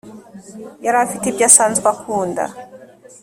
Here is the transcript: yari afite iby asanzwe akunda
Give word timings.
yari 0.85 0.97
afite 1.05 1.25
iby 1.27 1.43
asanzwe 1.49 1.87
akunda 1.93 2.43